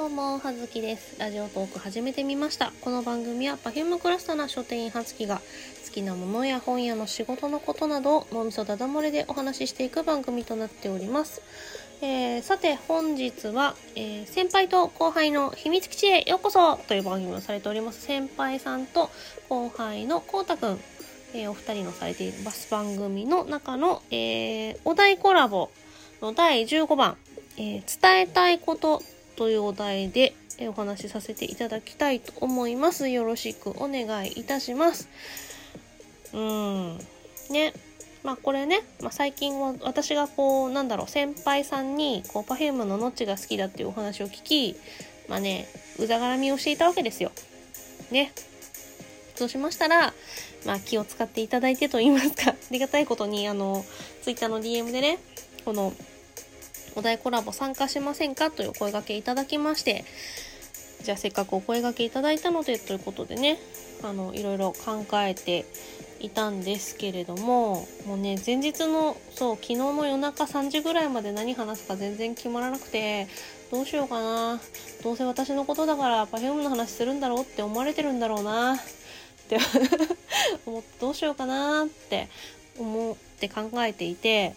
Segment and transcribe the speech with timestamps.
[0.00, 1.20] どうも、はずきです。
[1.20, 2.72] ラジオトーク始めてみました。
[2.80, 5.42] この番組は Perfume クラスターな書店員はつきが
[5.86, 11.42] 好きなものや本屋の仕事のことなどを脳みそだだ漏れでお話ししていく番組となっております。
[12.00, 18.00] えーさて本日は、えー先輩と後輩の秘密基地へようこそという番組をされております。
[18.00, 19.10] 先輩さんと
[19.50, 20.80] 後輩のこうたくん、
[21.34, 25.68] えーお二人のされているバス番組の中の、えーお題コラボ
[26.22, 27.18] の第15番、
[27.58, 29.02] えー伝えたいこと
[29.40, 30.34] というお題で、
[30.68, 33.08] お話しさせていただきたいと思います。
[33.08, 35.08] よろしくお願いいたします。
[36.34, 36.98] うん。
[37.48, 37.72] ね。
[38.22, 44.76] まあこれね、まあ、最近は私がこう、なんだろう、先輩さんに、こう、Perfume のノッチが好きだっていうお話を聞き、
[45.26, 45.68] まあね、
[45.98, 47.32] うざがらみをしていたわけですよ。
[48.10, 48.34] ね。
[49.36, 50.12] そうしましたら、
[50.66, 53.86] まあ気を使っていただいてと言いますか、ありがたいことに、あの、
[54.20, 55.18] Twitter の DM でね、
[55.64, 55.94] この、
[56.96, 60.04] お題コラボ参加しませんかというお声掛けいただきまして、
[61.02, 63.58] じゃあせっかくお声掛けいただいたのでということでね、
[64.02, 65.66] あの、いろいろ考えて
[66.20, 73.26] いたんですけれども、もうね、前日の、そう、昨日の夜中3時ぐらいまで何話すか全然決まらなくて、
[73.70, 74.60] どうしようかな。
[75.02, 78.74] どうせ私のことだから Perfume の話するんだろうって思われてるんだろうな。
[78.74, 78.78] っ
[79.48, 79.58] て
[80.66, 82.28] 思ってどうしようかなって
[82.78, 84.54] 思って考えていて、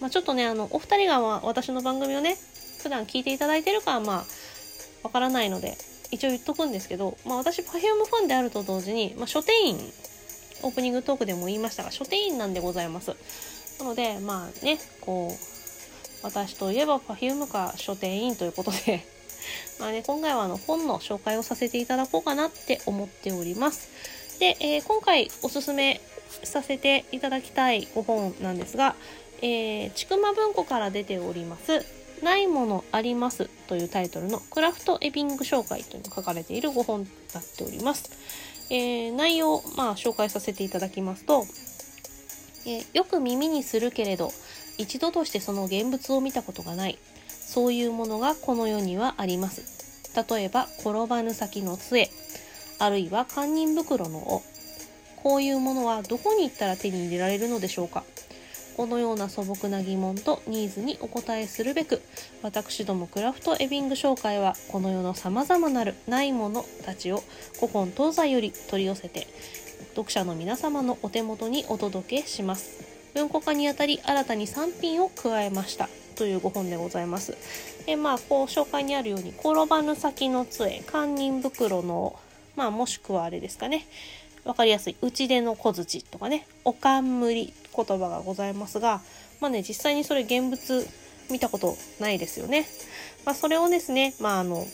[0.00, 2.36] まあ、ちょっとね、あの、お二人がまあ私の番組をね、
[2.82, 4.24] 普段聞いていただいてるかはまあ、
[5.02, 5.76] わからないので、
[6.10, 9.78] 一応言っとくんですけど、まあ私、Perfume ファンであると同時に、まあ書店員、
[10.62, 13.14] オープニングトークでも言いましたが、書店員なんでございます。
[13.78, 15.50] なので、まあね、こう、
[16.22, 19.06] 私といえば Perfume か書店員ということで、
[19.80, 23.88] まあね、今回はあの本の紹介をさせていただこうかなって思っております。
[24.38, 26.00] で、えー今回おすすめ
[26.44, 28.94] させていただきたいご本なんですが、
[29.42, 31.84] えー、ちくま文庫から出ております、
[32.22, 38.10] ないものありますというタイトルのクラフトエビング紹介というのが書かれているご本になっております。
[38.70, 41.46] えー内容、まあ、紹介させていただきますと、
[42.66, 44.32] えーよく耳にするけれど、
[44.78, 46.98] 一度としてその現物を見たことがない。
[47.28, 49.62] そういうものがこの世にはあります。
[50.30, 52.10] 例えば、転ばぬ先の杖、
[52.78, 54.42] あるいは堪忍袋の尾。
[55.22, 58.04] こういうものはどこに行ったら手に入れられるのでしょうか
[58.80, 62.00] このような素朴な疑問とニーズにお答えするべく、
[62.42, 67.22] 私どもクラフトエビング紹介は、この世の様々なるないものたちを
[67.56, 69.26] 古今東西より取り寄せて、
[69.90, 72.82] 読者の皆様のお手元にお届けします。
[73.12, 75.90] 文庫化にあたり新たに3品を加えました。
[76.14, 77.36] というご本でございます。
[77.86, 82.18] えまあ、こう紹介にあるように、転ばぬ先の杖、堪忍袋の、
[82.56, 83.86] まあ、もしくはあれですかね。
[84.44, 89.00] わかりやすい、打ち出の小槌とかね、おかんむり言葉がございますが、
[89.40, 90.86] まあね、実際にそれ現物
[91.30, 92.66] 見たことないですよね。
[93.24, 94.66] まあ、それをですね、まあ、あの、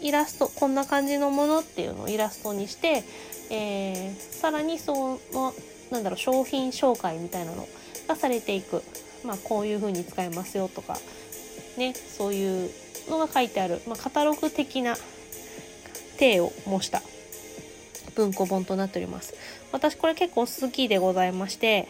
[0.00, 3.04] イラスト、こんな感じのものっていうのをイラストにして、
[3.50, 5.54] えーさらにその、
[5.90, 7.68] なんだろう、商品紹介みたいなの
[8.06, 8.82] がされていく。
[9.24, 10.96] まあ、こういう風に使えますよとか、
[11.76, 12.70] ね、そういう
[13.08, 14.96] のが書いてある、まあ、カタログ的な
[16.18, 17.02] 体を模した
[18.18, 19.34] 文庫本となっております。
[19.70, 21.86] 私これ結構好きでございまして、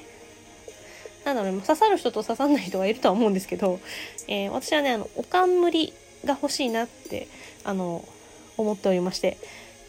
[1.25, 3.81] なんだろうね、刺さる人と刺さんない人がいるとは思うんですけど、
[4.29, 5.95] えー私はね、あの、おかんむり
[6.25, 7.29] が欲しいなって、
[7.65, 8.07] あの、
[8.59, 9.39] 思っておりまして、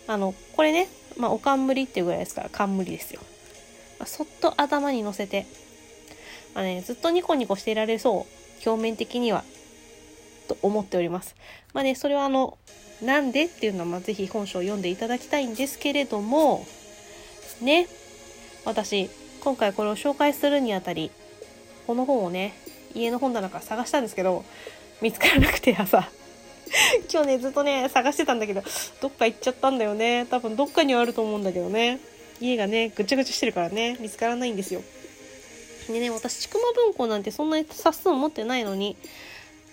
[0.07, 3.21] あの、これね、まあ、おかんむりっていうぐらいですから、冠ですよ。
[3.99, 5.45] まあそっと頭に乗せて、
[6.55, 8.27] まあね、ずっとニコニコしていられそ
[8.65, 9.43] う、表面的には、
[10.49, 11.35] と思っております。
[11.73, 12.57] まあね、それはあの、
[13.01, 16.65] なんでっていうのは、まあ、ぜひ本書を読んでいただきたいんですけれども、
[17.61, 17.87] ね、
[18.65, 19.09] 私、
[19.41, 21.11] 今回これを紹介するにあたり、
[21.87, 22.53] この本をね、
[22.93, 24.43] 家の本棚から探したんですけど、
[25.01, 26.09] 見つからなくて朝。
[27.11, 28.61] 今日ね、ずっとね、探してたんだけど、
[29.01, 30.25] どっか行っちゃったんだよね。
[30.29, 31.99] 多分どっかにはあると思うんだけどね。
[32.41, 34.81] 家がね、ぐちゃぐちゃしてるからね、見つからないんですよ。
[35.87, 38.95] でね、私、ちくま文庫なんてそんなに冊数持ってないのに、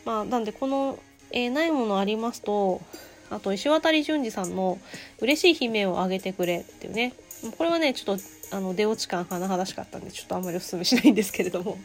[0.06, 0.98] まあ、なんでこの、
[1.32, 2.80] えーないものありますと、
[3.28, 4.78] あと、石渡淳二さんの、
[5.20, 7.12] 嬉しい悲鳴をあげてくれっていうね。
[7.58, 8.18] これはね、ちょっ
[8.50, 11.76] と、あの、出落ち感甚だしかったんで、ちょっとあんまりお勧めしないんですけれども。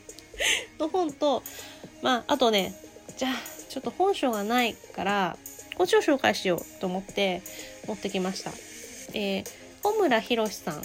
[0.80, 1.44] の本と、
[2.04, 2.76] まあ、あとね、
[3.18, 3.32] じゃあ、
[3.70, 5.38] ちょっと本書がないから、
[5.78, 7.42] こっちを紹介しようと思って
[7.88, 8.52] 持ってきました。
[9.14, 9.46] えー、
[9.82, 10.82] 小村博さん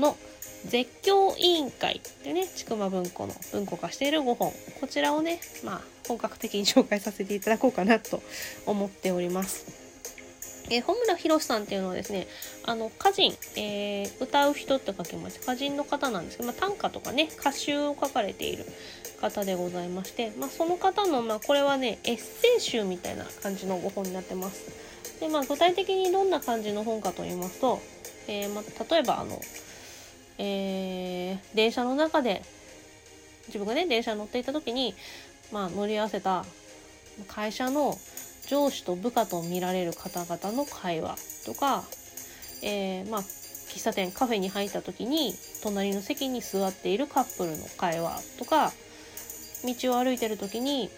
[0.00, 0.16] の
[0.64, 4.52] 絶叫委員会ってね、ちくま文庫の文庫化している5本。
[4.80, 5.80] こちらをね、まあ、
[6.10, 8.20] 本格的に紹介させていただこうかなと
[8.66, 9.78] 思っております。
[10.68, 12.26] えー、穂村博さんっていうのはですね、
[12.64, 15.38] あの、歌人、えー、歌う人って書きます。
[15.40, 18.66] 歌人の方なんですけど、まあ、短歌とかね、歌集を書かれている
[19.20, 25.20] 方でございまして、まあ、その方の、まあ、これはね、エッセイ集みたいな感じのご本になってます。
[25.20, 27.80] で、まあ、具体的にどんな感じの本かと言いますと、
[28.26, 29.40] えー、まあ、例えば、あの、
[30.38, 32.42] えー、電車の中で、
[33.50, 34.94] 自分がね、電車に乗っていた時に、
[35.52, 36.44] まあ、乗り合わせた
[37.28, 37.96] 会社の
[38.48, 41.16] 上司と部下と見られる方々の会話
[41.46, 41.84] とか、
[42.62, 48.72] えー、まあ、喫茶店カフェに入った時に隣の席に座っているカップルの会話とか
[49.64, 50.90] 道を歩いてる時に、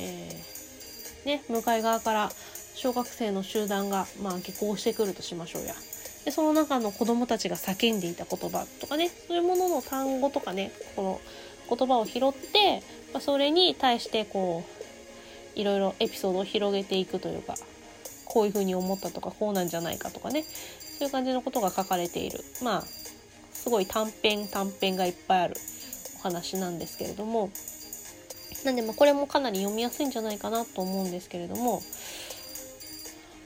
[0.00, 2.30] えー、ね、向かい側から
[2.74, 5.74] 小学生の集団が、まあ、下校してくるとしましょうや。
[6.24, 11.20] でその中の子供たちが叫んでいた言葉とかねそういうものの単語とかねこの
[11.68, 12.82] 言葉を拾って、
[13.12, 14.64] まあ、それに対してこ
[15.56, 17.54] ういろいろエピソードを広げていくというか
[18.24, 22.40] こういうふうに思ったとかこうなんじゃないかとかねそういう感じのことが書かれている。
[22.62, 25.56] まあすごい短編短編がいっぱいある
[26.20, 27.50] お話なんですけれども
[28.64, 31.82] なんでまあこれもかなり読みやすいんじゃないかなと思うんですけれども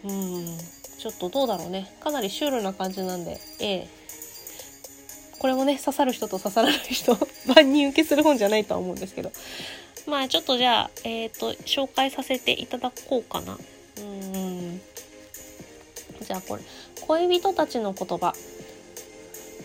[0.05, 0.59] うん
[0.99, 1.91] ちょっとどうだろうね。
[2.01, 4.02] かなりシュールな感じなんでええ。
[5.43, 7.19] これもね、刺さる人と刺さらない人、
[7.53, 9.33] 万人受けする本じゃないとは思うんですけど。
[10.06, 13.59] まあちょっとじゃあ、えっ、ー、と、紹介させていただこうかな。
[13.99, 14.81] うん。
[16.21, 16.62] じゃあこれ、
[17.09, 18.37] 恋人たちの言葉。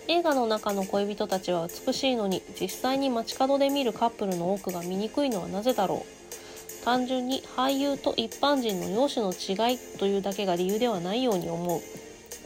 [0.08, 6.86] 映画の中の恋人たちは美しいのに、実際に街角で見るカップルの多くが醜いのはなぜだろう。
[6.86, 11.82] 単純に俳優と一般人の容姿の違いというだけが理由ではないように思う。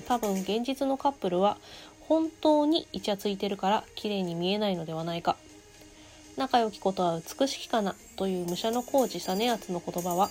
[0.05, 1.55] 多分現実のカップルは
[2.11, 5.37] 本当にイチャついてるから綺麗に見えないのではないか。
[6.35, 10.29] 仲良きことは美しきかなという武者の工事実圧の言葉は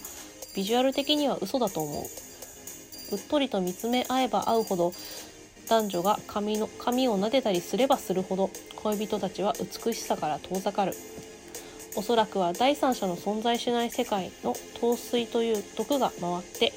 [0.54, 2.02] ビジュアル的には嘘だと思う。
[2.02, 4.92] うっとりと見つめ合えば合うほど
[5.70, 10.92] 男女が髪の髪を撫でたりすればするほど恋人たちは美しさから遠ざかる。
[11.96, 16.74] おそらくは第三者の存在しない世界の陶酔という毒が回って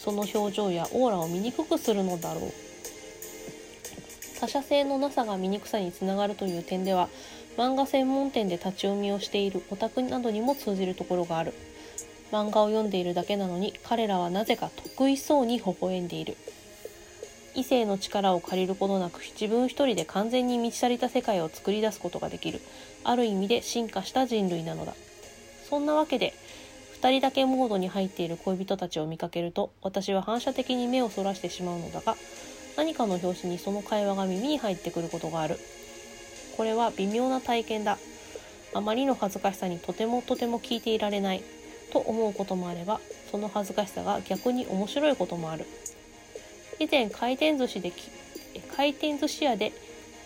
[0.00, 2.52] その表情やオーラを醜くするのだろう。
[4.40, 7.10] 他者性のなさが醜さにつながるという点では
[7.58, 11.52] 漫画専門店で立ち読みをしているオタクなどにも通じるところがある。
[12.32, 16.36] 漫画を読んでいるだけなのに彼らはなぜか得意そうに微笑んでいる。
[17.54, 22.60] 異性の力を借りることなく自分一人で完全に満ち足りた世界を作り出すことができる。
[23.04, 24.94] ある意味で進化した人類なのだ。
[25.68, 26.32] そんなわけで
[27.00, 32.16] 2人だけモードに入っている恋人たちを見かけると私は反射的に目をそらしてしまうのだが
[32.76, 35.58] 何かの拍子にその会話が耳に入ってくることがある。
[36.56, 37.98] これは微妙な体験だ。
[38.72, 41.42] あまりの恥ずかしさにとてもとても聞いていられない。
[41.92, 43.00] と思うこともあれば
[43.32, 45.66] その恥ずかしさが逆に面白いこともある。
[46.78, 47.92] 以前回転寿司で
[48.76, 49.72] 回転寿司屋で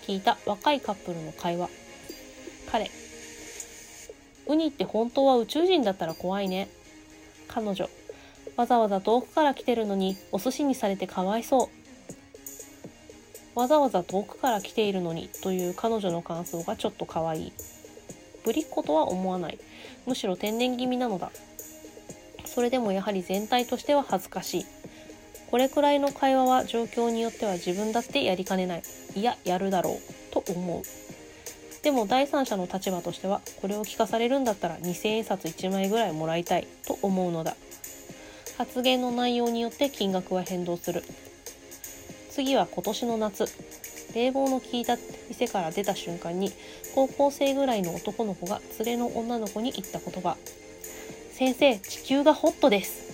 [0.07, 1.71] 聞いた若いカップルの会話。
[2.71, 2.91] 彼
[4.47, 6.69] ウニって本当は宇宙人だったら怖いね。
[7.49, 7.89] 彼女
[8.57, 11.84] わざわざ遠くから来てるのにお寿司にされてかわいそう。
[13.55, 17.53] わざわざ遠くから来ているのにという彼女の感想がちょっと可愛い。
[18.45, 19.59] ぶりっ子とは思わない。
[20.07, 21.31] むしろ天然気味なのだ。
[22.45, 24.67] それでもやはり全体としては恥ずかしい。
[25.51, 28.83] これくらいの会話は状況によっては自分だってやりかねない。
[29.15, 30.33] いや、やるだろう。
[30.33, 30.83] と思う。
[31.83, 37.57] でも第三者の立場としては、これを聞かされるんだったら2000円札1枚ぐらいもらいたいと思うのだ。
[38.59, 41.05] 発言の内容によって金額は変動する。
[42.35, 43.47] 次は今年の夏。
[44.13, 44.97] 冷房の効いた
[45.29, 46.51] 店から出た瞬間に
[46.93, 50.37] 高校生ぐらいの男の子が連れの女の子に言った言葉
[51.33, 53.05] 「先生地球がホットです」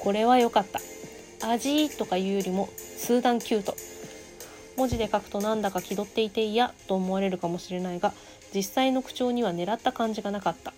[0.00, 0.80] これは良かった。
[1.40, 2.68] 味とかいうよりも
[2.98, 3.74] 数段キュート。
[4.76, 8.12] 文字で書くとなんだか気取っていて嫌と思われるかもしれないが
[8.54, 10.74] 実際の口調には狙った感じがなかった。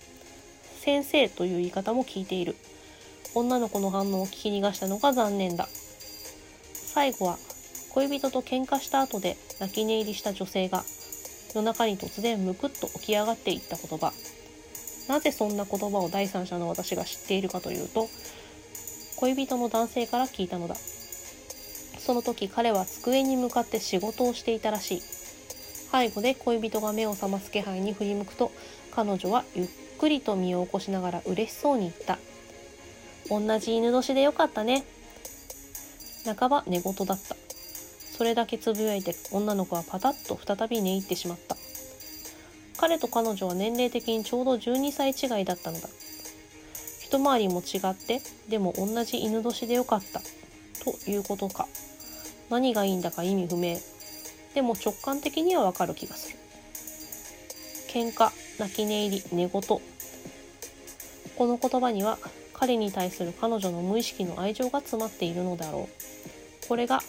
[0.84, 2.54] 先生という言い方も聞いている。
[3.34, 5.68] 女の子の反応を聞き逃したのが残念だ。
[6.92, 7.38] 最後は
[7.90, 10.82] 恋人と喧嘩した後で泣き寝入りした女性が
[11.54, 14.12] 夜中に突然むくっと起き上がっていった言葉。
[15.08, 18.08] なぜそんな言葉を第三者の私が知っているかというと
[19.16, 20.74] 恋人の男性から聞いたのだ。
[20.76, 25.02] その時彼は机に向かって仕事をしていたらしい。
[25.92, 28.50] 背後で恋人が目を覚ます気配に振り向くと
[28.90, 29.68] 彼女はゆっ
[29.98, 32.18] くりと身を起こしながら嬉しそうに言った。
[33.28, 34.84] 同じ犬年でよかったね。
[36.24, 37.36] 半ば寝言だった。
[38.16, 41.56] それだけつぶやいて女の子はパタッと再び寝入ってしまった。
[42.78, 45.88] 彼と彼女は年齢的にちょうど12歳違いだったのだ。
[47.10, 50.20] 一回りも違ってでも同じ犬年でよかった
[50.84, 51.66] ということか
[52.50, 53.78] 何がいいんだか意味不明
[54.54, 56.38] でも直感的にはわかる気がする
[57.88, 59.80] 喧嘩泣き寝入り寝言こ
[61.46, 62.18] の言葉には
[62.60, 66.68] 彼に対する彼女の無意識の愛情が詰まっているのだろう。
[66.68, 67.00] これが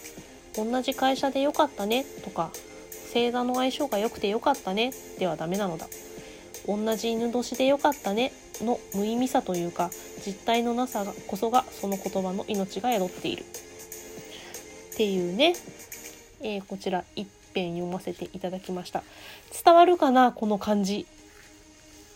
[0.56, 2.50] 同じ会社でよかったねとか
[3.12, 5.86] 星座の相性が良くてよかったねではダメなのだ
[6.66, 9.90] 同じ犬年でよかったねの無意味さというか
[10.26, 15.54] 実体のなさがこそがその言葉の命が宿っているっていうね、
[16.40, 19.02] えー、こちら一編読ませていただきました。
[19.64, 21.06] 伝わるかなこの感じ。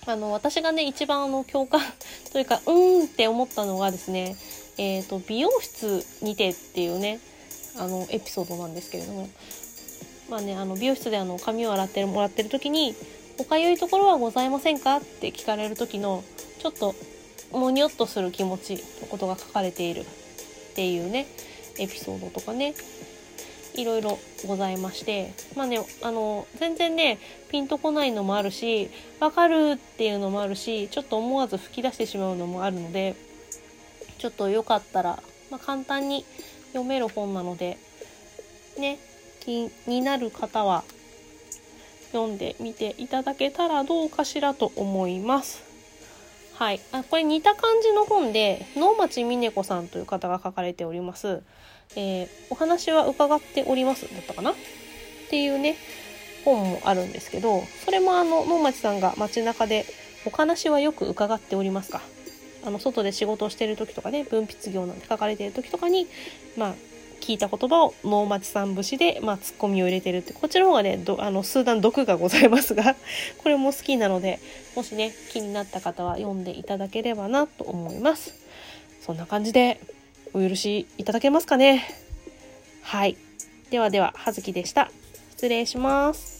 [0.06, 1.80] あの私がね一番あの共感
[2.32, 4.36] というかうーんって思ったのがですね
[4.78, 7.18] えっ、ー、と美容室にてっていうね
[7.76, 9.28] あのエピソードなんですけれども
[10.28, 12.94] まあねあの美容室であの髪を洗ってもらってる時に
[13.38, 16.22] 「おかゆいところはございませんか?」って聞かれる時の
[16.60, 16.94] ちょっと
[17.50, 20.04] もにょっとする気持ちのことが書かれているっ
[20.74, 21.26] ていうね
[21.78, 22.74] エピソードとかね
[23.76, 27.18] いろいろございましてまあねあの全然ね
[27.50, 28.90] ピンとこないのもあるし
[29.20, 33.14] わかるっていうのもあるしちょっと思わず吹き出してしまうのもあるので
[34.18, 36.24] ちょっとよかったら、まあ、簡単に
[36.68, 37.78] 読める本なので
[38.78, 38.98] ね
[39.40, 40.84] 気になる方は
[42.12, 45.75] 読んでみていただけたらどうかしらと思います。
[46.58, 46.80] はい。
[46.90, 51.42] あ、これ似た感じの本で、能町みね子さんという方が書かれております。
[51.96, 54.52] えー、お話は伺っておりますだったかな？
[54.52, 54.54] っ
[55.28, 55.76] ていうね、
[56.46, 59.84] 本もあるんですけど、それもあの、能町さんが街中で
[60.24, 62.00] お話はよく伺っておりますか？
[62.64, 66.06] あの、外で仕事をしてる時とかね、文筆業なんて書かれてる時とかに、
[66.56, 66.74] まあ、
[67.20, 72.96] 聞いた言葉を能町さん節で、まあ、ツッコミを入れてるって、こっちの方がね、どあの、数段毒がございますが、
[73.38, 74.38] これも好きなので、
[74.74, 78.34] もしね、気になった方は読んでいただければなと思います。
[79.00, 79.80] そんな感じで、
[80.34, 81.88] お許しいただけますかね。
[82.82, 83.16] はい。
[83.70, 84.90] ではでは、はずきでした。
[85.30, 86.35] 失礼します。